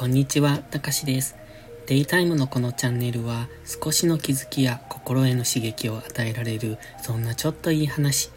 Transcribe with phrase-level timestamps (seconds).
[0.00, 1.36] こんにちは、たかしです。
[1.86, 8.30] デイタイムのこのチャンネルは少しの気づきや心への刺激を与えられるそんなちょっといい話。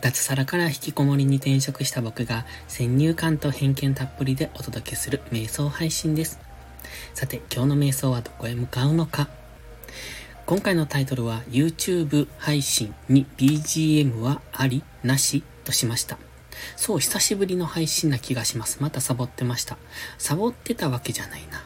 [0.00, 6.40] 脱サラから引きこもりに転職した僕が先入観と偏見たっぷりでお届けする瞑想配信です。
[7.12, 9.28] さて、今日の瞑想はどこへ向かうのか
[10.46, 16.16] 今回のタイトルは YouTube 配信に BGM はありなしとしました。
[16.76, 18.78] そう、久しぶりの配信な気がします。
[18.80, 19.76] またサボってました。
[20.18, 21.64] サボってたわけじゃないな。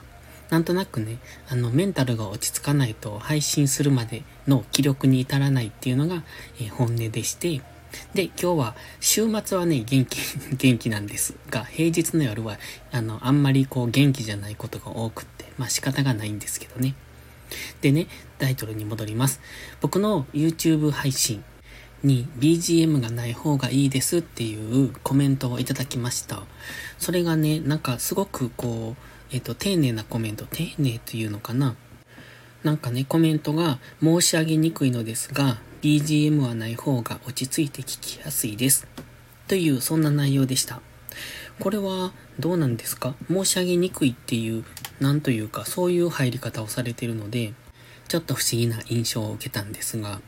[0.50, 1.18] なんとなくね、
[1.48, 6.22] あの、メンタルが落ち着かないと配信するまでの気力に至らないっていうのが、
[6.58, 7.60] えー、本音でして、
[8.14, 10.18] で、今日は、週末はね、元気、
[10.56, 12.58] 元気なんですが、平日の夜は、
[12.90, 16.94] あの、あんまりこう、元気じゃないことが多くって、まあ仕方がないんですけどね。
[17.80, 18.06] でね、
[18.38, 19.40] タイトルに戻ります。
[19.80, 21.44] 僕の YouTube 配信、
[22.02, 26.42] に BGM がない方がいいですっていうコメントをいただきました。
[26.98, 31.76] それがね、なんかすごくこう、えっ、と、丁寧なコメント、丁寧というのかな？
[32.64, 38.86] なんかね、コメントが申し上げにくいのですが、BGM はない方が落ち着いて聞きやすいです。
[39.46, 40.80] という、そんな内容でした。
[41.60, 43.14] これはどうなんですか？
[43.28, 44.64] 申し上げにくいっていう、
[45.00, 47.52] なんというか、そういう入り方をされているので、
[48.08, 50.20] ちょっと不思議な印象を受けたんですが、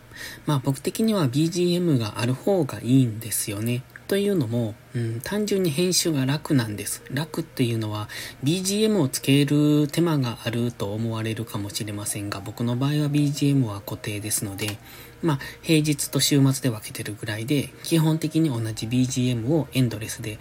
[0.46, 3.82] まあ僕的には BGM がある方がいいんですよね。
[4.06, 7.02] というのも、うん、単純に編集が楽なんです。
[7.12, 8.08] 楽っていうのは
[8.42, 14.78] BGM をつける手間があると思われるかもしれませんが、僕の場合は BGM は固定ですので、
[15.22, 20.38] まあ平日と週末で分けてるぐらいで、基本的に同じ BGM をエンドレスで、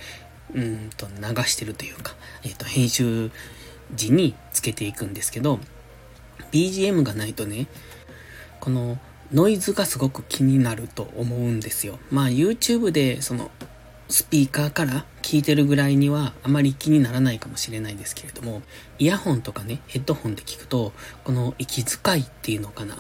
[0.54, 3.30] うんと流してるというか、えっ、ー、と編集
[3.94, 5.60] 時につけていくんですけど、
[6.52, 7.68] BGM がないとね、
[8.60, 9.00] この
[9.32, 12.00] ノイズがすごく気になると思うんですよ。
[12.12, 13.52] まあ YouTube でその
[14.08, 18.64] スピーカーから聞いてるぐらいにはあまり気にならないかもしれないですけれども、
[18.98, 20.92] イヤホンとかね、ヘッドホンで聞くと、
[21.24, 22.98] この息遣いっていうのかな。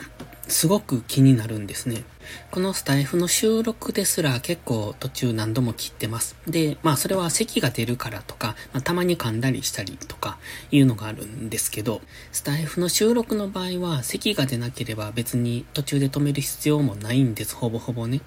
[0.47, 2.03] すごく気になるんですね。
[2.51, 6.35] このスタイフの収録ですら結構途中何度も切ってます。
[6.45, 10.37] で、まあそれは咳が出るからとか、まあ、たまに噛んだりしたりとか
[10.69, 11.99] いうのがあるんですけど、
[12.31, 18.21] スタイフの収録の場合は咳が出なければ別に途中で止める必要もないんです、ほぼほぼね。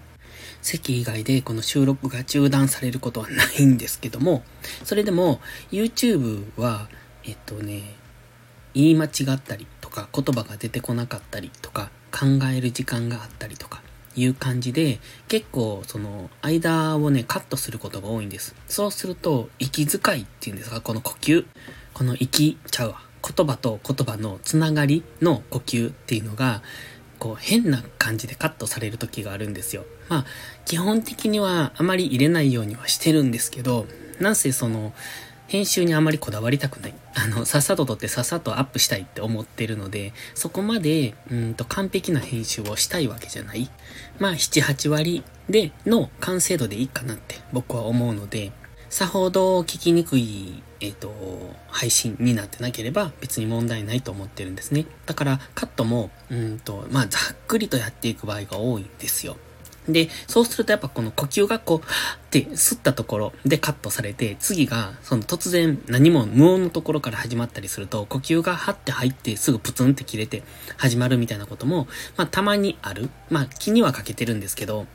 [0.62, 4.42] 席以外でこの収録が中断されることはないんですですけども、
[4.84, 6.88] それでも YouTube は、
[7.25, 7.82] えっとね、
[8.75, 13.82] 言い間違ったりとか言葉が出てこなかったりとか考える時間があったりとか
[14.16, 14.98] いう感じで
[15.28, 18.54] 結構その間をねカットすることが多いんです。
[18.66, 21.44] そうすると息遣いっていうんですかこの呼吸
[21.92, 26.62] この息ちゃうわ言葉と言葉のつながりの呼吸っていうのが
[27.22, 29.84] こう変な感じでカットされる時があるんですよ。
[30.09, 30.25] まあ
[30.65, 33.87] 基本的にはあまり入れないようにはしてるんですけど
[34.19, 34.93] なんせその
[35.47, 36.94] 編集にあまりこだわりたくない。
[37.15, 43.69] あの、さっさと撮ってさっさとアップしたいって思ってるので、そこまで、うんと完璧な編集をしたいわけじゃない。
[44.19, 48.50] まあ、7、8割での完成度でいいかなって僕は思うので、
[48.92, 51.14] さほど聞きにくい、えっ、ー、と、
[51.69, 54.84] 配信になってなければ別に問題ないと思ってるんですね。
[55.06, 59.38] だからカットも、うんと、まあ、ざっくりとやっていく場合が多いんですよ。
[59.88, 70.42] で、そうするとやっぱこの呼吸がこう、って吸ったところでカットされて、次がその突然何も無音のところから始まったりすると、呼吸がはって入ってすぐプツンって切れて
[70.76, 71.88] 始まるみたいなことも、
[72.19, 73.09] まあたまにある。
[73.30, 74.86] まあ気にはかけてるんですけど、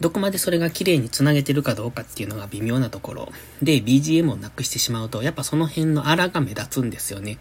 [0.00, 3.28] どこまでそれが綺麗に繋げてるかどうかっていうのが微妙なところ
[3.62, 7.38] で BGM をなくしてしまうとやっぱその辺の荒が目立つんですよね。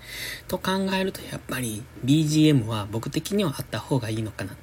[0.47, 4.55] と考えるとやっぱり BGM は僕的にはあった方がいいのかな。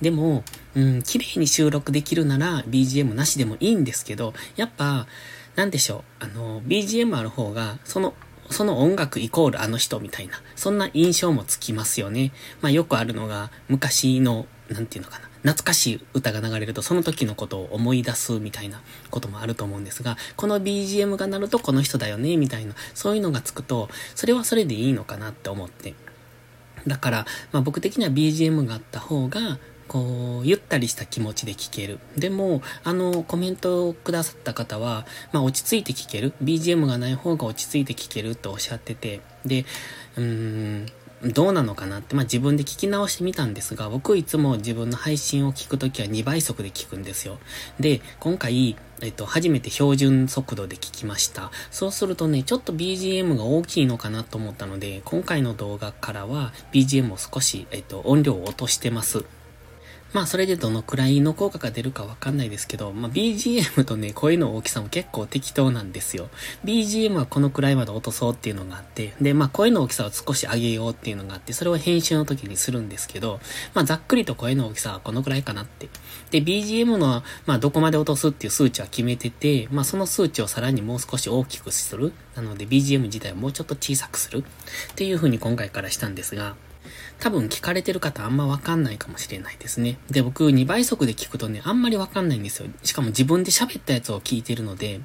[0.00, 0.44] でも、
[0.74, 5.06] うん、綺麗に収録できるなら BGM なしでもいいんですけど、やっぱ、
[5.54, 8.14] なんでしょう、あの、BGM ある方が、その
[8.50, 12.32] その音楽イコールあの人みたいな、そんな印象もつきますよね。
[12.60, 15.31] まあよくあるのが、昔の、なんていうのかな。
[15.42, 18.80] 懐かしい歌が流れるとその時のことを思い出すみたいな
[19.10, 25.94] こともあると思うんですが、この BGM が鳴るとこの人だよね、みたいな、そういうのがつくと、それはそれでいいのかなって思って。
[26.86, 29.58] だから、まあ僕的には BGM があった方が、
[29.88, 31.98] こう、ゆったりした気持ちで聞ける。
[32.16, 36.32] でも、あの、コメントをくださった方は、まあ、落ち着いて聞ける。
[36.42, 39.66] BGM がない方が落ち着いて聞けるとおっしゃってて、で、
[40.16, 40.86] うーん、
[41.24, 47.38] どうなのかなって、まあ自分で聞き直してみたんですが、僕いつも自分の配信を聞くときは2倍速で聞くんですよ。
[47.78, 51.52] で、今回、えっと、初めて標準速度で聞きました。
[51.70, 59.24] そうするとね、ちょっと BGM が大きいのかなと思ったので、今回の動画からは BGM を少し、えっと、音量を落としてます。
[60.12, 66.28] まあそれでどのくらいの効果が出るかわかんないですけど、まあ BGM とね、声の大きさも結構適当なんですよ。
[66.64, 73.40] BGM はこのくらいまで落とそうっていうのがあって、で、まあ声の大きさを少し上げようっていうのがあって、それを編集の時にするんですけど、
[73.72, 75.88] まあざっくりと声の大きさはこのくらいかなって。
[76.30, 82.12] で、BGM の、まあどこまで落とすっていう数値は決めてて、まあその数値をさらにもう少し大きくする。
[82.36, 84.44] なので BGM 自体をもうちょっと小さくする。
[84.92, 86.54] っていう風に今回からしたんですが、
[87.22, 89.96] 多分聞かれてる方あんまわかんないかもしれないですね。
[90.10, 92.68] で、僕2倍速で聞くとね、あんまりわかんないんですよ。
[92.82, 95.00] しかも自分で喋ったやつを聞いてるので、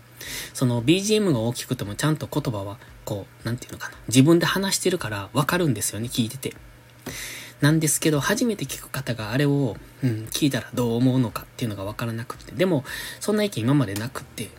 [0.56, 3.96] その BGM が大きくてもちゃんと言葉は、こう、なんていうのかな。
[4.08, 6.56] 自分で話してるからわかるんですよね、聞いてて。
[7.62, 12.52] なんですけど、初めて聞く方があれを、うん、聞いたらどう思うのかっていうのがわからなくて。
[12.52, 12.84] でも、
[13.20, 14.50] そんな意見今までなくって、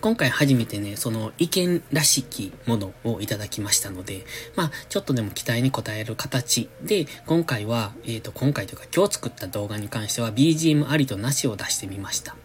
[0.00, 4.24] 今回初めてね、その意見らしきものをいただきましたので、
[4.54, 12.36] まあ、ちょっとでも期待に応える形で、今回は、えっ、ー、と、今回というか今日作った動画に関しては BGM ありとなしを出してみました。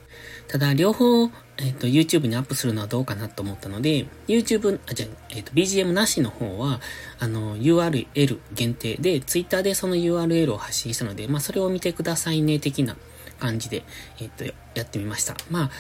[0.52, 6.82] ただ、両方、えっ、ー、と、YouTube にアップするのはどうかなと思ったので、YouTube、あ、じゃえっ、ー、と、BGM なしの方は、
[7.20, 12.98] あの、URL 限定で、Twitter でその URL を発信したので、まあ、それを見てくださいね、的な
[13.40, 13.86] 感じで、
[14.20, 14.52] えっ、と、や
[14.82, 15.38] ってみました。
[15.50, 15.72] まあ、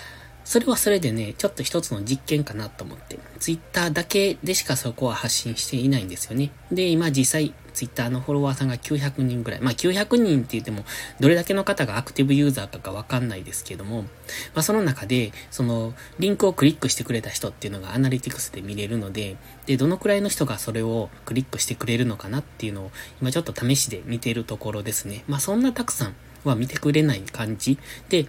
[0.45, 6.51] それはそれでね、ちょっと一つの実験かなと思って、ツイッターだけでしかそこは発信していないんですよね。
[6.71, 9.61] で、今実際、ツイッターのフォロワーさんが900人ぐらい。
[9.61, 10.85] まあ900人って言っても、
[11.19, 14.07] どれだけの方がアクティブユーザーかかわかんないですけども、ま
[14.55, 22.91] あその中で、その、リンクをクリックしてくれた人っていうのがアナリティクスで見れるので、で、どのくらいの人がそれをクリックしてくれるのかなっていうのを、
[23.21, 25.23] 今ちょっと試しで見てるところですね。
[25.27, 27.77] まあそんなたくさんは見てくれない感じ
[28.09, 28.27] で、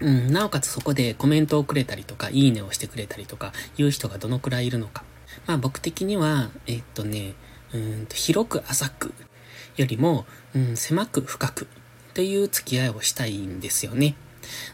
[0.00, 5.04] うん、なおかつそこでコメントをくれたりとか、いいねをしてくれたりとか、いう人がどのくらいいるのか。
[5.46, 7.34] まあ僕的には、えっとね、
[7.74, 9.12] うんと広く浅く
[9.76, 11.66] よりも、うん、狭く深く
[12.14, 14.14] という付き合いをしたいんですよね。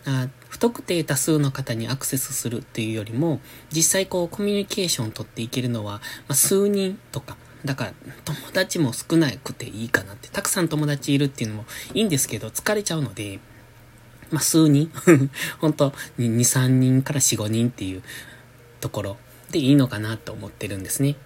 [0.07, 3.41] あ不特定多数の方にアクセスするっていうよりも、
[3.71, 7.93] 実際こうコミュニケーションを取っていけるのは、まあ、数人とか、だから
[8.25, 11.65] 友達も少なくていいかなって、たくさん友達いるっていうのも
[11.95, 13.41] いいんですけど、疲れちゃうので、
[14.31, 14.91] まあ、数人
[15.61, 18.03] 本当に2、3人から4、5人っていう
[18.81, 19.17] ところ
[19.51, 21.17] でいいのかなと思ってるんですね。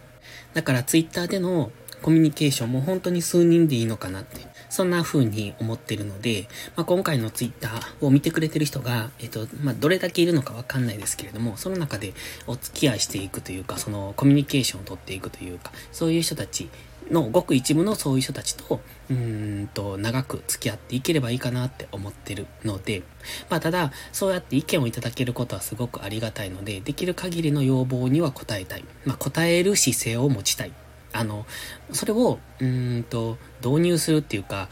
[0.55, 1.71] だからツイッターでの
[2.03, 4.41] コミュニケーションも本当に数人でいいのかなって、
[4.73, 12.15] そんな風に思ってるので、まあ、今回のツイッターを見てくれてる人が、えっと、まあ、どれだけいるのかわかんないですけれども、その中で
[12.47, 16.71] お付き合いしていくというか、そのコミュニケーションを取っていくというか、そういう人たち
[17.11, 18.81] のごく一部のそういう人たちと、
[19.11, 23.03] うーんと、長く付き合っていければいいかなって思ってるので、
[23.51, 28.85] まあただ、そうやって意見をいただけることはすごくありがたいので、できる限りの要望には応えたい。
[29.05, 30.73] まあ答える姿勢を持ちたい。
[31.13, 31.47] あの、
[31.93, 34.69] それを、うんと、導入するっていうか、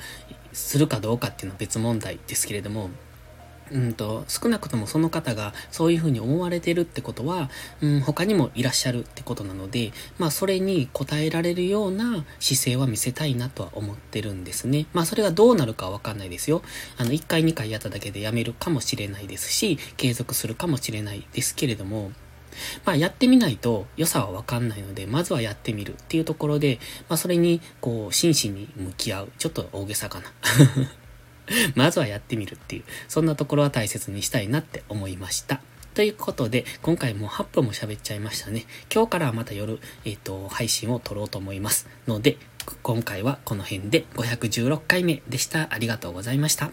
[0.52, 2.90] するかどうかっていうのは別問題ですけれども、
[3.72, 7.50] うんと、少なくともその方がそういうふうに思われてるってことは、
[7.80, 14.86] うん、他にもいらっしゃるってことなので、まあそれに応えられるような姿勢は見せたいなとは思ってるんですね。
[14.92, 16.62] まあそれがどうなるかわかんないですよ。
[16.98, 22.10] あの、1回2回やっただけでやめるかもしれないですし、継続するかもしれないですけれども、
[22.84, 29.32] まあやってみないと良さはわかんないので、まずはやってみるっていうところで、まあそれにこう真摯に向き合う。
[29.38, 30.32] ちょっと大げさかな。
[31.74, 35.60] まずはやってみるっていう、そんなところは大切にしたいなって思いました。
[35.94, 38.64] ということで、今回もう8分も喋っちゃいましたね。
[38.94, 41.88] 今日からはまた夜、えっ、ー、と、配信を撮ろうと思います。
[42.06, 42.38] ので、
[42.82, 45.68] 今回はこの辺で516回目でした。
[45.72, 46.70] ありがとうございました。